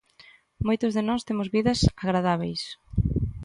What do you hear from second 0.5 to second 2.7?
Moitos de nós temos vidas agradábeis.